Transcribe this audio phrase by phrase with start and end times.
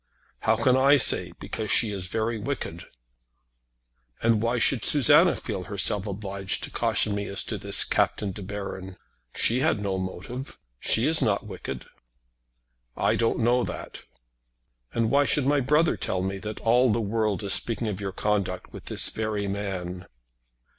[0.39, 1.31] "How can I say?
[1.39, 2.85] Because she is very wicked."
[4.23, 8.41] "And why should Susanna feel herself obliged to caution me as to this Captain De
[8.41, 8.97] Baron?
[9.35, 10.57] She had no motive.
[10.79, 11.85] She is not wicked."
[12.97, 14.05] "I don't know that."
[14.91, 18.11] "And why should my brother tell me that all the world is speaking of your
[18.11, 20.07] conduct with this very man?"